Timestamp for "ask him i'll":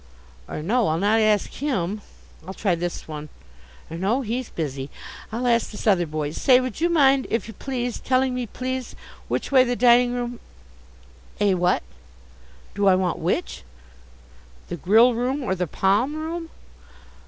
1.19-2.55